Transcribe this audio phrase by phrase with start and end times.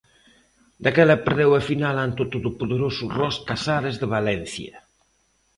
[0.83, 4.75] Daquela perdeu a final ante o todopoderoso Ros Casares de Valencia.